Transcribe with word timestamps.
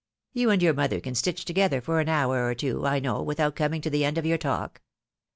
You 0.33 0.49
and 0.49 0.63
your 0.63 0.73
mother 0.73 0.99
can 0.99 1.13
stitch 1.13 1.45
together 1.45 1.79
for 1.79 1.99
an 1.99 2.09
hour 2.09 2.43
or 2.47 2.55
two, 2.55 2.87
I 2.87 2.99
know, 2.99 3.21
without 3.21 3.55
coming 3.55 3.81
to 3.81 3.89
the 3.91 4.03
end 4.03 4.17
of 4.17 4.25
your 4.25 4.39
talk. 4.39 4.81